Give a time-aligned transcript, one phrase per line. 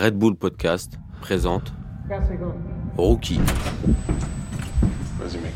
[0.00, 1.72] Red Bull Podcast présente
[2.96, 3.40] Rookie.
[5.18, 5.52] Vas-y, mec.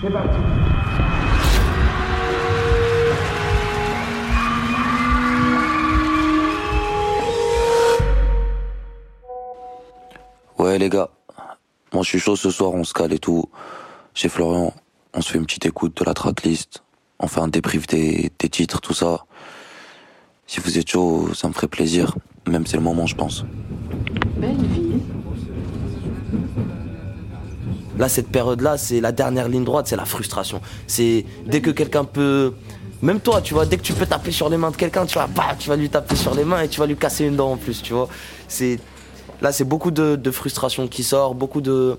[0.00, 0.38] C'est parti.
[10.58, 11.08] Ouais les gars,
[11.92, 13.46] moi je suis chaud ce soir, on se cale et tout.
[14.14, 14.72] Chez Florian,
[15.12, 16.84] on se fait une petite écoute de la tracklist,
[17.20, 19.24] on fait un débrief des, des titres, tout ça.
[20.46, 22.16] Si vous êtes chaud, ça me ferait plaisir,
[22.48, 23.44] même c'est le moment je pense.
[24.36, 25.00] Belle vie.
[27.98, 30.62] Là, cette période-là, c'est la dernière ligne droite, c'est la frustration.
[30.86, 32.54] C'est dès que quelqu'un peut.
[33.02, 35.18] Même toi, tu vois, dès que tu peux taper sur les mains de quelqu'un, tu
[35.18, 37.36] vas, bah, tu vas lui taper sur les mains et tu vas lui casser une
[37.36, 38.08] dent en plus, tu vois.
[38.48, 38.78] C'est
[39.42, 41.98] là, c'est beaucoup de, de frustration qui sort, beaucoup de.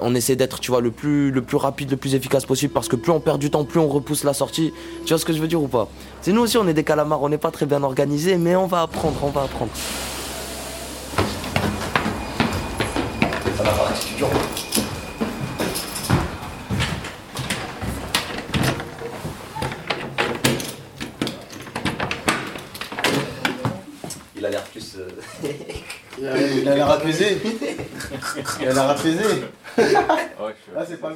[0.00, 2.88] On essaie d'être, tu vois, le plus, le plus rapide, le plus efficace possible parce
[2.88, 4.72] que plus on perd du temps, plus on repousse la sortie.
[5.04, 5.88] Tu vois ce que je veux dire ou pas?
[6.22, 8.66] C'est nous aussi, on est des calamars, on n'est pas très bien organisés, mais on
[8.66, 9.72] va apprendre, on va apprendre.
[24.36, 24.96] Il a l'air plus.
[24.98, 25.08] euh,
[26.18, 27.38] Il a il a l'air apaisé.
[28.60, 29.24] Il a l'air apaisé.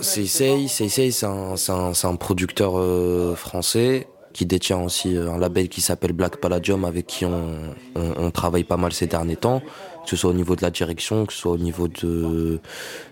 [0.00, 0.26] C'est.
[0.26, 5.38] Seisei, Seisei, un, c'est un, c'est un producteur euh, français qui détient aussi euh, un
[5.38, 9.36] label qui s'appelle Black Palladium avec qui on, on, on travaille pas mal ces derniers
[9.36, 12.58] temps, que ce soit au niveau de la direction, que ce soit au niveau de,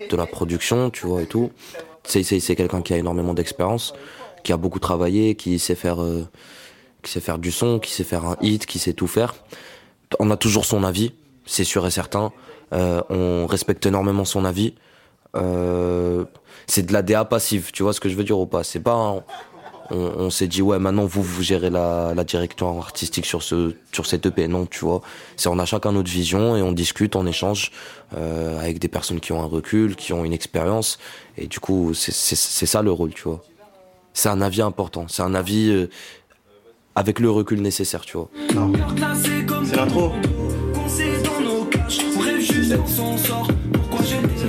[0.09, 1.51] de la production, tu vois, et tout.
[2.03, 3.93] Seisei, c'est quelqu'un qui a énormément d'expérience,
[4.43, 6.27] qui a beaucoup travaillé, qui sait faire, euh,
[7.03, 9.35] qui sait faire du son, qui sait faire un hit, qui sait tout faire.
[10.19, 11.13] On a toujours son avis,
[11.45, 12.31] c'est sûr et certain.
[12.73, 14.73] Euh, on respecte énormément son avis.
[15.35, 16.25] Euh,
[16.67, 18.63] c'est de la DA passive, tu vois ce que je veux dire ou pas?
[18.63, 19.23] C'est pas, un-
[19.93, 23.75] on, on s'est dit ouais maintenant vous vous gérez la, la direction artistique sur ce
[23.91, 25.01] sur cette EP, non tu vois.
[25.35, 27.71] C'est on a chacun notre vision et on discute, on échange
[28.15, 30.97] euh, avec des personnes qui ont un recul, qui ont une expérience
[31.37, 33.41] et du coup c'est c'est c'est ça le rôle, tu vois.
[34.13, 35.89] C'est un avis important, c'est un avis euh,
[36.95, 38.29] avec le recul nécessaire, tu vois.
[39.65, 40.11] C'est l'intro.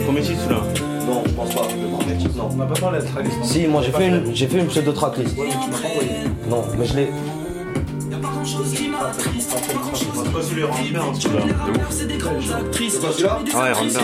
[0.05, 0.63] Premier titre là.
[1.07, 1.63] Non, je pense pas.
[1.63, 2.49] Le premier titre, non.
[2.53, 3.45] On n'a pas parlé de la tracklist.
[3.45, 5.37] Si, moi j'ai fait une, j'ai fait une pseudo tracklist.
[6.49, 7.09] Non, mais je l'ai.
[10.33, 11.43] Pas celui-là, rentre bien, hein, celui-là.
[13.55, 14.01] Ah ouais, rentre bien.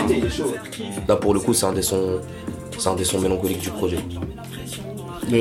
[1.07, 2.19] Là pour le coup, c'est un des sons,
[2.77, 3.97] c'est un des sons mélancoliques du projet.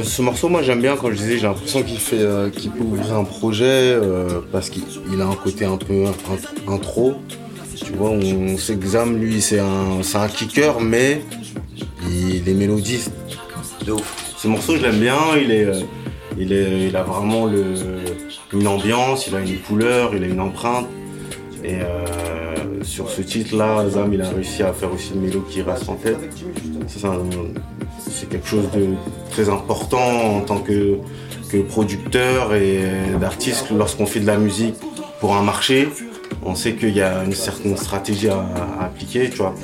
[0.05, 2.85] Ce morceau, moi j'aime bien quand je disais, j'ai l'impression qu'il fait, euh, qu'il peut
[2.85, 4.83] ouvrir un projet euh, parce qu'il
[5.13, 7.15] il a un côté un peu in- intro.
[7.89, 11.23] Tu vois, on Zam, lui, c'est un, c'est un kicker, mais
[12.07, 13.11] il est mélodiste.
[13.87, 14.35] De ouf.
[14.37, 15.17] Ce morceau, je l'aime bien.
[15.43, 15.81] Il est, euh,
[16.39, 17.65] il est, il a vraiment le,
[18.53, 20.87] une ambiance, il a une couleur, il a une empreinte.
[21.65, 25.63] Et euh, sur ce titre-là, Zam, il a réussi à faire aussi une mélodie qui
[25.63, 26.19] reste en tête.
[26.87, 28.89] C'est quelque chose de
[29.31, 30.99] très important en tant que,
[31.51, 32.83] que producteur et
[33.19, 34.75] d'artiste lorsqu'on fait de la musique
[35.21, 35.89] pour un marché.
[36.45, 38.45] On sait qu'il y a une certaine stratégie à,
[38.81, 39.55] appliquer, tu vois.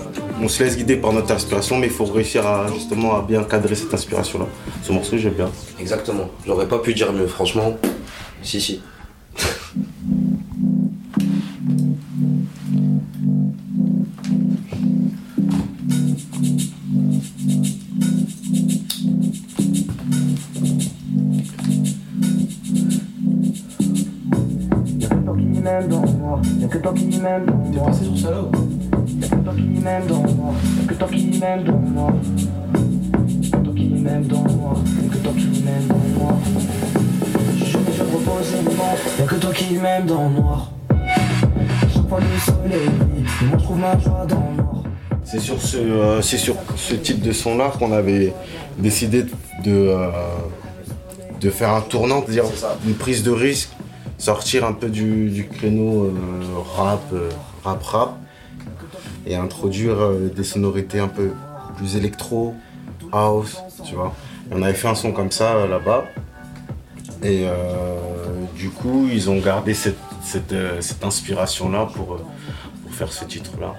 [0.40, 3.42] On se laisse guider par notre inspiration, mais il faut réussir à justement à bien
[3.44, 4.46] cadrer cette inspiration-là.
[4.82, 5.50] Ce morceau, j'aime bien.
[5.78, 6.28] Exactement.
[6.46, 7.76] J'aurais pas pu dire mieux, franchement.
[8.42, 8.82] Si, si.
[25.64, 26.40] M'aimes dans moi.
[26.60, 27.72] Y'a que toi qui m'aimes dans moi.
[27.72, 28.36] T'es passé sur là
[29.20, 30.54] Y'a que toi qui m'aimes dans moi.
[30.78, 32.12] Y'a que toi qui m'aimes dans moi.
[33.42, 34.74] Y'a que toi qui m'aimes dans moi.
[35.02, 36.38] Y'a que toi qui m'aimes dans moi.
[37.64, 38.94] Je me fais proposer le vent.
[39.18, 40.70] Y'a que toi qui m'aimes dans noir.
[41.92, 42.90] Chaque fois le soleil
[43.48, 44.82] moi je trouve ma joie dans noir.
[45.24, 48.32] C'est sur ce, euh, c'est sur ce type de son-là qu'on avait
[48.78, 49.28] décidé de,
[49.66, 50.10] euh,
[51.40, 52.44] de faire un tournant, c'est-à-dire
[52.86, 53.70] une prise de risque,
[54.24, 56.10] sortir un peu du, créneau euh,
[56.76, 57.28] rap, euh,
[57.62, 58.16] rap, rap,
[59.26, 61.32] et introduire euh, des sonorités un peu
[61.76, 62.54] plus électro,
[63.12, 64.14] house, tu vois.
[64.50, 66.04] On avait fait un son comme ça là-bas.
[67.22, 67.46] Et
[68.54, 69.96] du coup, ils ont gardé cette,
[71.02, 72.18] inspiration-là pour,
[72.82, 73.74] pour faire ce titre-là.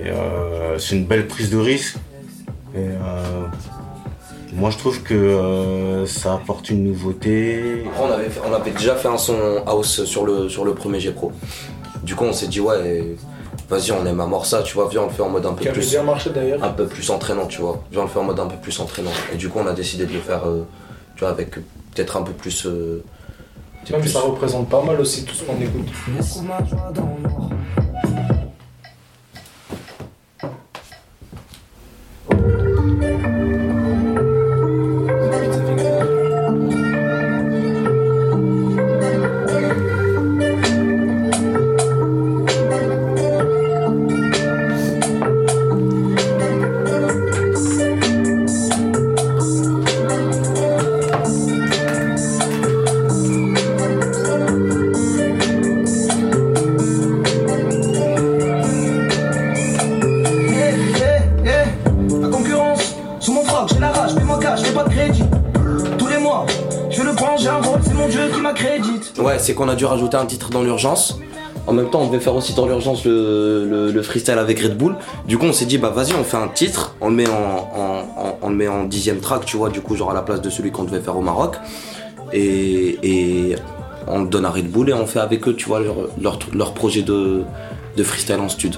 [0.00, 0.10] Et
[0.78, 1.96] c'est une belle prise de risque.
[4.52, 7.84] Moi, je trouve que euh, ça apporte une nouveauté.
[7.86, 9.36] Après, on avait, fait- on avait déjà fait un son
[9.66, 11.32] house sur le, sur le premier G Pro.
[12.02, 13.16] Du coup, on s'est dit, ouais,
[13.68, 15.52] vas-y, on aime à mort ça, tu vois, viens, on le fait en mode un
[15.52, 15.90] peu Qui plus.
[15.90, 16.62] bien marché d'ailleurs.
[16.64, 17.82] un peu plus entraînant, tu vois.
[17.92, 19.10] Viens, on le fait en mode un peu plus entraînant.
[19.32, 20.62] Et du coup, on a décidé de le faire, euh,
[21.14, 22.66] tu vois, avec peut-être un peu plus.
[22.66, 23.02] euh,
[23.90, 25.88] Même plus- ça représente pas mal aussi tout ce qu'on écoute.
[69.40, 71.18] C'est qu'on a dû rajouter un titre dans l'urgence.
[71.66, 74.76] En même temps, on devait faire aussi dans l'urgence le, le- le freestyle avec Red
[74.76, 74.96] Bull.
[75.26, 78.84] Du coup, on s'est dit, bah vas-y, on fait un titre, on le met en,
[78.84, 81.16] dixième track, tu vois, du coup, genre à la place de celui qu'on devait faire
[81.16, 81.56] au Maroc.
[82.32, 83.54] Et,
[84.06, 85.80] on le donne à Red Bull et on fait avec eux, tu vois,
[86.20, 87.42] leur, projet de,
[87.96, 88.76] de freestyle en stud.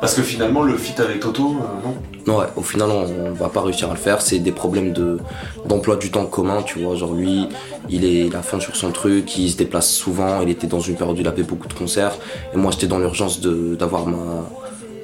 [0.00, 1.94] Parce que finalement, le feat avec Toto, euh, non?
[2.26, 4.20] Non, ouais, au final, on va pas réussir à le faire.
[4.20, 5.18] C'est des problèmes de
[5.64, 6.94] d'emploi du temps commun, tu vois.
[6.96, 7.48] Genre, lui,
[7.88, 10.42] il est il a fond sur son truc, il se déplace souvent.
[10.42, 12.14] Il était dans une période où il avait beaucoup de concerts.
[12.52, 14.50] Et moi, j'étais dans l'urgence de- d'avoir ma,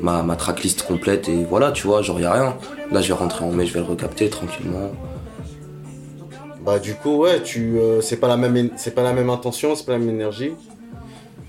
[0.01, 1.29] ma, ma tracklist complète.
[1.29, 2.57] Et voilà, tu vois, genre, y a rien.
[2.91, 4.91] Là, je vais rentrer en mai, je vais le recapter tranquillement.
[6.65, 9.31] Bah du coup ouais tu euh, c'est pas la même é- c'est pas la même
[9.31, 10.53] intention, c'est pas la même énergie.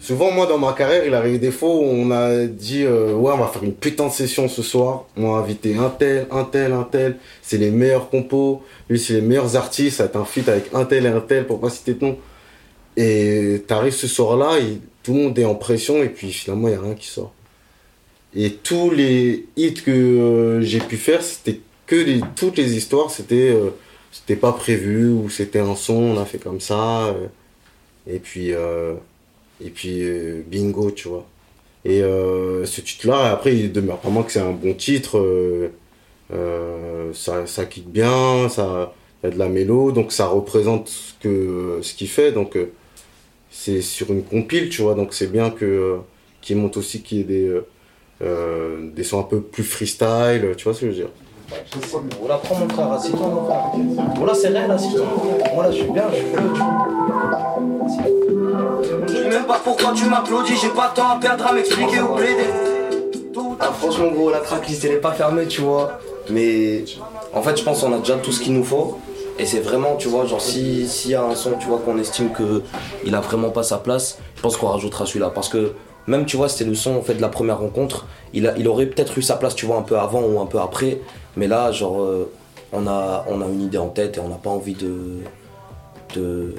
[0.04, 3.32] Souvent moi dans ma carrière il arrive des fois où on a dit euh, ouais
[3.34, 6.44] on va faire une putain de session ce soir, on va inviter un tel, un
[6.44, 10.50] tel, un tel, c'est les meilleurs compos, lui c'est les meilleurs artistes, ça un feat
[10.50, 12.18] avec un tel et un tel pour pas citer nom.
[12.98, 16.74] Et t'arrives ce soir-là, et tout le monde est en pression et puis finalement il
[16.74, 17.32] y a rien qui sort.
[18.36, 23.52] Et tous les hits que euh, j'ai pu faire, c'était que toutes les histoires, c'était
[23.52, 23.70] euh,
[24.12, 27.16] c'était pas prévu ou c'était un son, on a fait comme ça.
[28.06, 28.52] et puis,
[29.62, 31.26] et puis euh, bingo, tu vois.
[31.86, 35.18] Et euh, ce titre-là, après, il demeure vraiment que c'est un bon titre.
[36.34, 41.80] euh, ça, ça kick bien, ça y a de la mélo, donc ça représente ce
[41.82, 42.32] ce qu'il fait.
[42.32, 42.58] Donc
[43.52, 44.96] c'est sur une compile, tu vois.
[44.96, 47.62] Donc c'est bien qu'il monte aussi qu'il y ait des
[48.96, 51.10] des sons un peu plus freestyle, tu vois ce que je veux dire.
[52.20, 53.72] Voilà, prends mon frère, assieds-toi mon frère.
[54.16, 55.06] Voilà, c'est réel, assieds-toi.
[55.54, 56.06] Voilà, je suis bien,
[59.44, 62.50] même pas pourquoi tu m'applaudis, j'ai pas de temps à perdre à m'expliquer ou plaider.
[63.60, 66.00] Ah, franchement, gros, la tracklist, elle est pas fermée, tu vois.
[66.30, 66.86] Mais
[67.34, 68.98] en fait, je pense qu'on a déjà tout ce qu'il nous faut.
[69.40, 71.98] Et c'est vraiment, tu vois, genre, si- s'il y a un son, tu vois, qu'on
[71.98, 72.62] estime que
[73.04, 75.30] il a vraiment pas sa place, je pense qu'on rajoutera celui-là.
[75.34, 75.74] Parce que
[76.07, 78.06] même, tu vois, c'était le son, en fait, de la première rencontre.
[78.34, 80.46] Il, a, il aurait peut-être eu sa place, tu vois, un peu avant ou un
[80.46, 81.00] peu après.
[81.36, 82.31] Mais là, genre, euh,
[82.72, 85.19] on, a, on a une idée en tête et on n'a pas envie de.
[86.16, 86.54] de.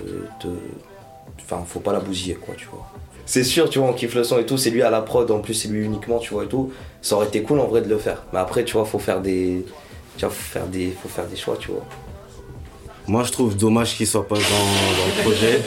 [1.45, 2.87] Enfin, faut pas la bousiller, quoi, tu vois.
[3.27, 5.31] C'est sûr, tu vois, on kiffe le son et tout, c'est lui à la prod,
[5.31, 6.73] en plus c'est lui uniquement, tu vois, et tout.
[7.01, 8.23] Ça aurait été cool en vrai de le faire.
[8.33, 9.65] Mais après, tu vois, faut faire des.
[10.17, 11.85] Tu vois, faut faire des, faut faire des choix, tu vois.
[13.07, 15.61] Moi, je trouve dommage qu'il soit pas dans, dans le projet.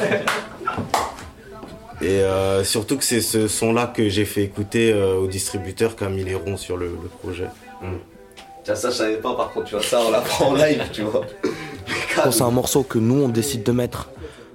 [2.02, 6.04] Et euh, surtout que c'est ce son-là que j'ai fait écouter euh, au distributeur qui
[6.04, 7.48] a mis les ronds sur le, le projet.
[8.64, 11.02] Ça, ça, je savais pas, par contre, tu vois, ça, on l'apprend en live, tu
[11.02, 11.22] vois.
[12.16, 14.10] Quand c'est un morceau que nous, on décide de mettre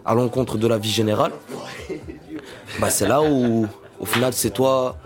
[0.04, 1.32] à l'encontre de la vie générale,
[2.80, 3.66] bah c'est là où,
[4.00, 4.96] au final, c'est toi,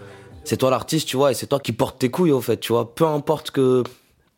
[0.44, 2.72] c'est toi l'artiste, tu vois, et c'est toi qui portes tes couilles, au fait, tu
[2.72, 2.94] vois.
[2.94, 3.82] Peu importe que,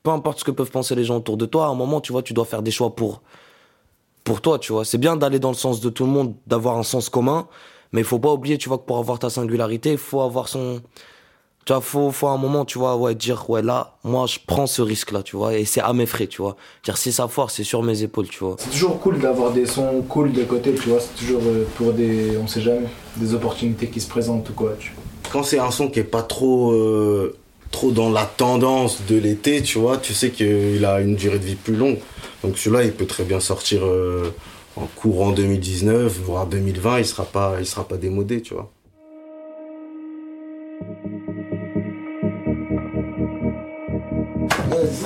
[0.03, 2.12] peu importe ce que peuvent penser les gens autour de toi, à un moment, tu
[2.12, 3.23] vois, tu dois faire des choix pour,
[4.25, 4.85] pour toi, tu vois.
[4.85, 7.47] C'est bien d'aller dans le sens de tout le monde, d'avoir un sens commun,
[7.93, 10.49] mais il faut pas oublier, tu vois, que pour avoir ta singularité, il faut avoir
[10.49, 10.81] son,
[11.69, 14.39] tu vois, faut, faut à un moment, tu vois, ouais, dire, ouais, là, moi, je
[14.47, 16.57] prends ce risque-là, tu vois, et c'est à mes frais, tu vois.
[16.83, 18.57] Dire, si ça foire, c'est sur mes épaules, tu vois.
[18.59, 20.99] C'est toujours cool d'avoir des sons cool de côté, tu vois.
[20.99, 22.87] C'est toujours euh, pour des, on sait jamais,
[23.19, 24.77] des opportunités qui se présentent ou quoi.
[24.79, 25.03] Tu vois.
[25.31, 27.37] Quand c'est un son qui est pas trop, euh,
[27.71, 31.45] trop dans la tendance de l'été, tu vois, tu sais qu'il a une durée de
[31.45, 31.99] vie plus longue.
[32.43, 34.33] Donc celui-là, il peut très bien sortir euh,
[34.77, 38.71] en courant 2019, voire 2020, il sera pas, il sera pas démodé, tu vois.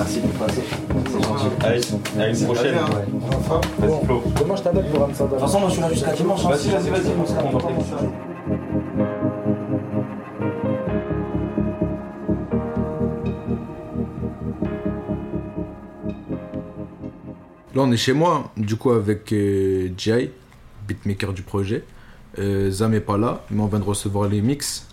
[0.02, 0.62] Merci de passer.
[1.06, 1.46] C'est gentil.
[1.60, 1.80] Allez,
[2.18, 2.74] à une prochaine.
[3.78, 4.22] Vas-y, Flo.
[4.36, 6.42] Comment je t'appelle pour Amsterdam De toute façon, moi je suis là jusqu'à dimanche.
[6.42, 7.96] Vas-y, vas-y, vas-y, on ça.
[17.74, 20.32] Là, on est chez moi, du coup, avec euh, Jai,
[20.88, 21.84] beatmaker du projet.
[22.40, 24.88] Euh, Zam est pas là, mais on vient de recevoir les mix.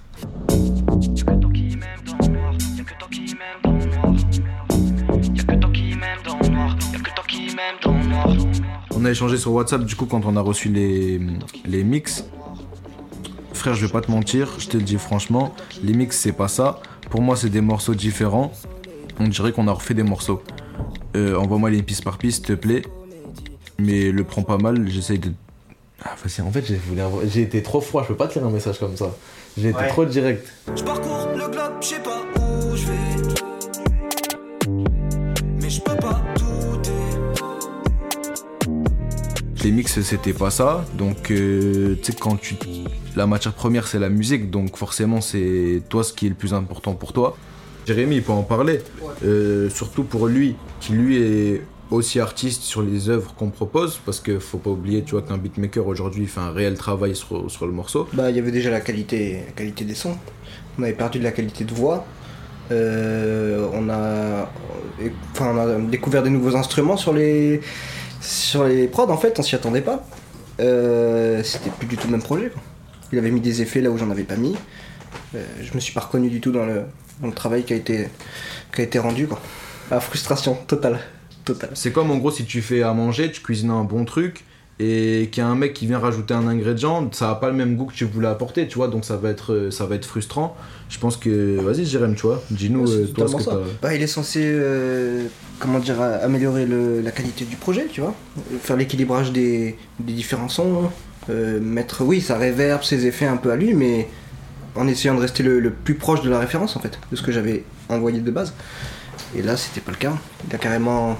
[9.00, 11.22] On a échangé sur WhatsApp, du coup, quand on a reçu les,
[11.65, 12.25] les mix.
[13.53, 16.50] Frère, je vais pas te mentir, je te le dis franchement, les mix, c'est pas
[16.50, 16.82] ça.
[17.10, 18.51] Pour moi, c'est des morceaux différents.
[19.22, 20.41] On dirait qu'on a refait des morceaux.
[21.15, 22.82] Euh, Envoie-moi les pistes par piste, s'il te plaît.
[23.77, 25.32] Mais le prends pas mal, j'essaye de.
[26.03, 27.01] Ah, vas-y, en fait, j'ai voulu
[27.41, 29.15] été trop froid, je peux pas te lire un message comme ça.
[29.58, 30.46] J'ai été trop direct.
[30.75, 33.19] Je parcours le globe, je sais pas où je vais.
[39.63, 40.86] Les mix, c'était pas ça.
[40.94, 42.56] Donc, euh, tu sais, quand tu.
[43.18, 44.50] La matière première, c'est la musique.
[44.50, 47.36] Donc, forcément, c'est toi ce qui est le plus important pour toi.
[47.86, 48.80] Jérémy, il peut en parler.
[49.25, 51.62] Euh, surtout pour lui, qui lui est
[51.92, 54.00] aussi artiste sur les œuvres qu'on propose.
[54.06, 57.51] Parce que faut pas oublier, tu vois, qu'un beatmaker aujourd'hui fait un réel travail sur,
[57.51, 58.08] sur le morceau.
[58.13, 60.16] Bah, il y avait déjà la qualité, qualité des sons.
[60.78, 62.06] On avait perdu de la qualité de voix.
[62.72, 64.50] Euh, on, a,
[65.34, 67.62] enfin, on a découvert des nouveaux instruments sur les,
[68.22, 70.06] sur les prods, en fait, on s'y attendait pas.
[70.60, 72.50] Euh, C'était plus du tout le même projet.
[72.50, 72.62] quoi.
[73.12, 74.56] Il avait mis des effets là où j'en avais pas mis.
[75.36, 76.84] Euh, je me suis pas reconnu du tout dans le,
[77.34, 79.28] travail qui a été, rendu.
[79.28, 79.40] Quoi.
[79.90, 81.00] La frustration totale.
[81.46, 81.72] totale.
[81.74, 84.46] C'est comme en gros si tu fais à manger, tu cuisines un bon truc
[84.79, 87.53] et qu'il y a un mec qui vient rajouter un ingrédient, ça a pas le
[87.55, 89.95] même goût que tu voulais apporter, tu vois, donc ça va être, euh, ça va
[89.95, 90.55] être frustrant.
[90.89, 93.51] Je pense que, vas-y Jérém, tu vois, dis-nous Ouais, euh, toi ce que ça.
[93.51, 93.57] t'as.
[93.81, 95.25] Bah, il est censé, euh,
[95.59, 98.15] comment dire, a- améliorer le- la qualité du projet, tu vois.
[98.62, 100.89] Faire l'équilibrage des, des différents sons.
[101.29, 104.07] euh, mettre, oui, sa réverb, ses effets un peu à lui, mais
[104.75, 107.21] en essayant de rester le, le plus proche de la référence, en fait, de ce
[107.21, 108.53] que j'avais envoyé de base.
[109.36, 110.13] Et là, c'était pas le cas.
[110.50, 111.17] Il a carrément,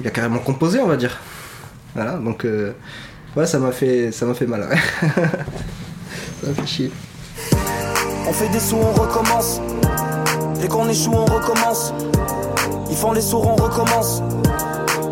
[0.00, 1.18] il a carrément composé, on va dire.
[1.94, 2.72] Voilà, donc, euh,
[3.36, 4.68] ouais, ça m'a fait, ça m'a fait mal.
[4.68, 4.76] ouais.
[6.40, 6.92] ça m'a fait chier.
[8.26, 9.60] On fait des sous, on recommence.
[10.62, 11.94] Et qu'on échoue, on recommence.
[12.90, 14.22] Ils font les sourds, on recommence.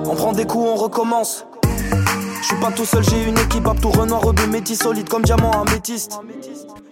[0.04, 1.46] On prend des coups, on recommence.
[1.62, 5.22] Je suis pas tout seul, j'ai une équipe à tout renoir deux métis solide comme
[5.22, 6.20] diamant améthyste.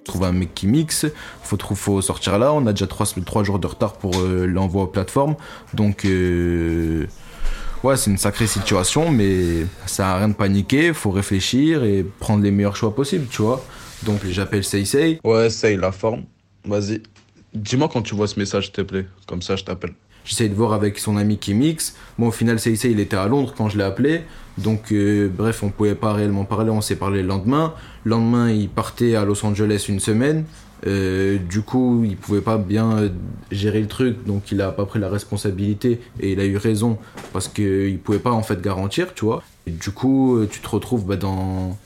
[0.05, 1.07] Trouver un mec qui mixe,
[1.43, 4.87] faut, faut sortir là, on a déjà 3, jours de retard pour euh, l'envoi aux
[4.88, 5.37] plateformes,
[5.73, 7.07] donc euh,
[7.85, 12.43] ouais c'est une sacrée situation, mais ça a rien de paniquer, faut réfléchir et prendre
[12.43, 13.64] les meilleurs choix possibles, tu vois.
[14.05, 15.21] Donc j'appelle Say.
[15.23, 16.25] Ouais, Say, la forme.
[16.64, 17.03] Vas-y.
[17.55, 19.07] Dis-moi quand tu vois ce message, s'il te plaît.
[19.26, 19.93] Comme ça, je t'appelle.
[20.25, 21.95] J'essaye de voir avec son ami qui mixe.
[22.19, 24.23] Bon, au final, CIC, il était à Londres quand je l'ai appelé.
[24.57, 26.71] Donc, euh, bref, on pouvait pas réellement parler.
[26.71, 27.75] On s'est parlé le lendemain.
[28.05, 30.47] Le lendemain, il partait à Los Angeles une semaine.
[30.87, 33.09] Euh, du coup, il pouvait pas bien euh,
[33.50, 34.25] gérer le truc.
[34.25, 36.00] Donc, il a pas pris la responsabilité.
[36.21, 36.99] Et il a eu raison.
[37.33, 39.43] Parce qu'il pouvait pas, en fait, garantir, tu vois.
[39.67, 41.79] Et du coup, euh, tu te retrouves bah, dans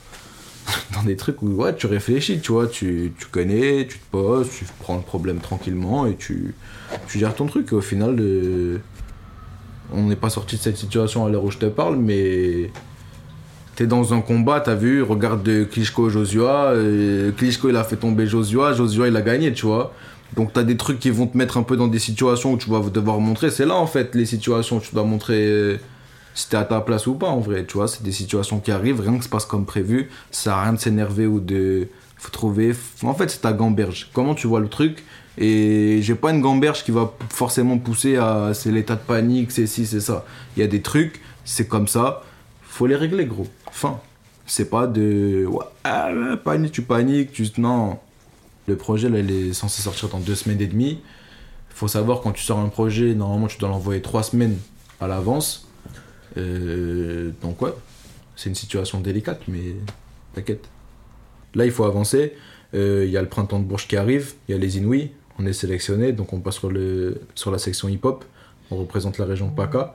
[0.94, 4.96] dans des trucs où tu réfléchis, tu vois, tu, connais, tu te poses, tu prends
[4.96, 6.54] le problème tranquillement et tu,
[7.06, 7.72] tu gères ton truc.
[7.72, 8.20] Au final,
[9.92, 12.70] on n'est pas sorti de cette situation à l'heure où je te parle, mais
[13.78, 17.94] t'es dans un combat, t'as vu, regarde de Klitschko Joshua, euh, Klitschko il a fait
[17.94, 19.94] tomber Joshua, Joshua il a gagné, tu vois.
[20.34, 22.68] Donc t'as des trucs qui vont te mettre un peu dans des situations où tu
[22.68, 23.52] vas devoir montrer.
[23.52, 25.76] C'est là en fait les situations où tu dois montrer euh,
[26.34, 27.86] si t'es à ta place ou pas en vrai, tu vois.
[27.86, 30.10] C'est des situations qui arrivent, rien que se passe comme prévu.
[30.32, 31.86] Ça à rien de s'énerver ou de.
[32.16, 32.74] Faut trouver.
[33.04, 34.10] En fait, c'est ta gamberge.
[34.12, 35.04] Comment tu vois le truc?
[35.38, 39.68] Et j'ai pas une gamberge qui va forcément pousser à c'est l'état de panique, c'est
[39.68, 40.24] ci, c'est ça.
[40.56, 42.24] Il y a des trucs, c'est comme ça.
[42.62, 43.46] Faut les régler, gros.
[43.78, 44.00] Fin.
[44.44, 45.46] C'est pas de.
[45.84, 47.46] Ah, ouais, panique, tu paniques, tu.
[47.58, 48.00] Non.
[48.66, 51.00] Le projet, là, il est censé sortir dans deux semaines et demie.
[51.70, 54.56] Faut savoir, quand tu sors un projet, normalement, tu dois l'envoyer trois semaines
[55.00, 55.68] à l'avance.
[56.36, 57.72] Euh, donc, ouais,
[58.34, 59.76] c'est une situation délicate, mais
[60.34, 60.64] t'inquiète.
[61.54, 62.34] Là, il faut avancer.
[62.74, 65.12] Euh, Il y a le printemps de Bourges qui arrive, il y a les Inouïs.
[65.38, 68.24] On est sélectionné, donc on passe sur, le, sur la section hip-hop.
[68.72, 69.94] On représente la région PACA.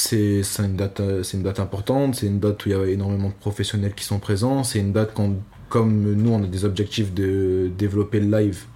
[0.00, 2.86] C'est une, date, euh, c'est une date importante, c'est une date où il y a
[2.86, 4.62] énormément de professionnels qui sont présents.
[4.62, 5.34] C'est une date quand,
[5.68, 8.66] comme nous, on a des objectifs de développer le live.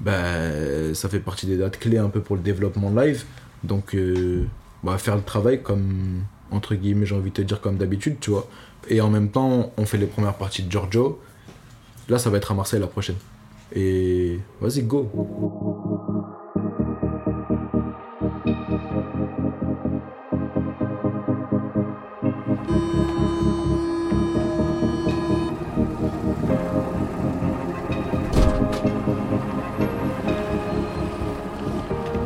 [0.00, 3.24] Ben, ça fait partie des dates clés un peu pour le développement live.
[3.64, 4.44] Donc, euh,
[4.82, 8.28] va faire le travail comme, entre guillemets, j'ai envie de te dire comme d'habitude, tu
[8.30, 8.46] vois.
[8.90, 11.22] Et en même temps, on fait les premières parties de Giorgio.
[12.10, 13.16] Là, ça va être à Marseille la prochaine.
[13.74, 15.10] Et vas-y, go.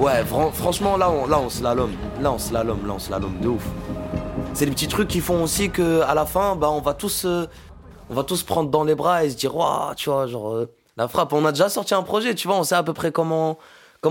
[0.02, 1.42] Ouais, fran- franchement, là, on, là, on.
[2.20, 3.64] Là, on slalom, là, on slalom de ouf.
[4.52, 7.24] C'est les petits trucs qui font aussi que à la fin, bah, on va tous,
[7.24, 7.46] euh,
[8.10, 10.68] on va tous prendre dans les bras et se dire, waouh, tu vois, genre, euh,
[10.96, 11.32] la frappe.
[11.32, 13.58] On a déjà sorti un projet, tu vois, on sait à peu près comment,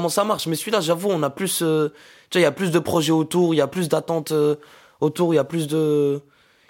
[0.07, 0.47] ça marche.
[0.47, 1.91] Mais celui-là, j'avoue, on a plus, euh,
[2.35, 4.31] il y a plus de projets autour, il y a plus d'attentes
[5.01, 6.21] autour, il y a plus de,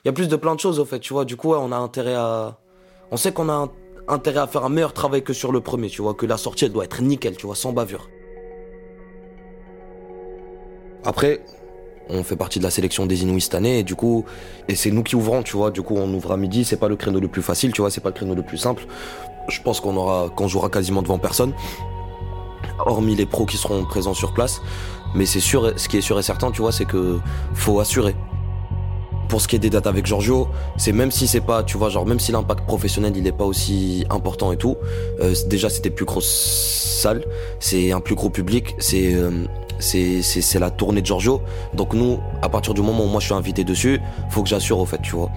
[0.04, 1.26] il y a plus de plein de choses, au fait, tu vois.
[1.26, 2.58] Du coup, on a intérêt à,
[3.12, 3.68] on sait qu'on a
[4.08, 6.66] intérêt à faire un meilleur travail que sur le premier, tu vois, que la sortie,
[6.66, 8.10] elle doit être nickel, tu vois, sans bavure.
[11.04, 11.42] Après,
[12.10, 14.26] on fait partie de la sélection des Inuits cette année et du coup,
[14.68, 15.72] et c'est nous qui ouvrons, tu vois.
[15.72, 17.90] Du coup, on ouvre à midi, c'est pas le créneau le plus facile, tu vois,
[17.90, 18.86] c'est pas le créneau le plus simple.
[19.48, 21.54] Je pense qu'on aura, qu'on jouera quasiment devant personne,
[22.86, 24.62] hormis les pros qui seront présents sur place.
[25.16, 27.20] Mais c'est sûr, ce qui est sûr et certain, tu vois, c'est que
[27.54, 28.16] faut assurer.
[29.28, 31.88] Pour ce qui est des dates avec Giorgio, c'est même si c'est pas, tu vois,
[31.88, 34.76] genre même si l'impact professionnel il est pas aussi important et tout,
[35.22, 36.28] euh, déjà c'était plus grosse
[37.02, 37.24] salle,
[37.60, 39.46] c'est un plus gros public, c'est euh,
[39.82, 41.42] c'est la tournée de Giorgio.
[41.74, 44.80] Donc nous, à partir du moment où moi je suis invité dessus, faut que j'assure
[44.80, 45.32] au fait, tu vois.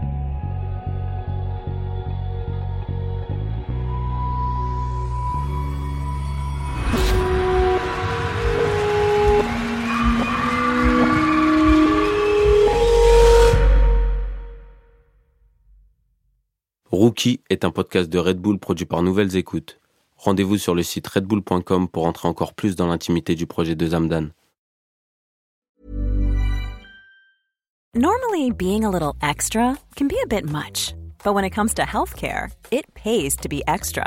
[16.90, 19.80] Rookie est un podcast de Red Bull produit par Nouvelles Écoutes.
[20.24, 24.30] Rendez-vous sur le site redbull.com pour entrer encore plus dans l'intimité du projet de Zamdan.
[27.94, 31.82] Normally, being a little extra can be a bit much, but when it comes to
[31.82, 34.06] healthcare, it pays to be extra.